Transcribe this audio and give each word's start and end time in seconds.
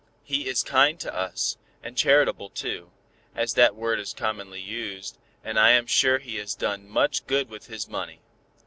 He 0.23 0.47
is 0.47 0.63
kind 0.63 0.99
to 1.01 1.15
us, 1.15 1.57
and 1.83 1.95
charitable 1.95 2.49
too, 2.49 2.89
as 3.35 3.53
that 3.53 3.75
word 3.75 3.99
is 3.99 4.13
commonly 4.15 4.59
used, 4.59 5.19
and 5.43 5.59
I 5.59 5.73
am 5.73 5.85
sure 5.85 6.17
he 6.17 6.37
has 6.37 6.55
done 6.55 6.89
much 6.89 7.27
good 7.27 7.49
with 7.49 7.67
his 7.67 7.87
money." 7.87 8.19